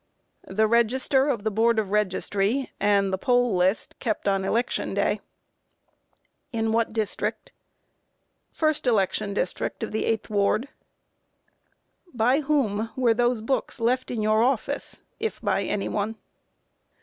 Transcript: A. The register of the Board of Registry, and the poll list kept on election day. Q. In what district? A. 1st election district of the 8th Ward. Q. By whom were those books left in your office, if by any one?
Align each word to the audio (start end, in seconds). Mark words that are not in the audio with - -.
A. 0.45 0.55
The 0.55 0.65
register 0.65 1.29
of 1.29 1.43
the 1.43 1.51
Board 1.51 1.77
of 1.77 1.91
Registry, 1.91 2.71
and 2.79 3.13
the 3.13 3.19
poll 3.19 3.55
list 3.55 3.93
kept 3.99 4.27
on 4.27 4.43
election 4.43 4.95
day. 4.95 5.17
Q. 6.51 6.59
In 6.59 6.71
what 6.71 6.91
district? 6.91 7.51
A. 8.51 8.57
1st 8.57 8.87
election 8.87 9.33
district 9.35 9.83
of 9.83 9.91
the 9.91 10.05
8th 10.05 10.27
Ward. 10.31 10.63
Q. 10.63 12.11
By 12.15 12.39
whom 12.41 12.89
were 12.95 13.13
those 13.13 13.41
books 13.41 13.79
left 13.79 14.09
in 14.09 14.23
your 14.23 14.41
office, 14.41 15.03
if 15.19 15.39
by 15.39 15.61
any 15.61 15.87
one? 15.87 16.15